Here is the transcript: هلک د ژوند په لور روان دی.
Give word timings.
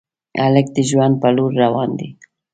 هلک 0.41 0.67
د 0.75 0.77
ژوند 0.89 1.13
په 1.21 1.29
لور 1.35 1.51
روان 1.63 1.89
دی. 1.99 2.09